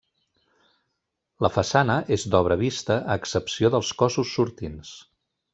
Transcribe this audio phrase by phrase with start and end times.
[1.45, 4.99] La façana és d'obra vista a excepció dels cossos sortints.